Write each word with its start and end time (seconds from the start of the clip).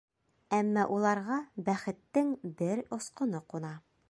Әммә 0.59 0.85
уларға 0.95 1.37
бәхеттең 1.69 2.35
бер 2.63 2.85
осҡоно 2.99 3.47
ҡуна. 3.55 3.77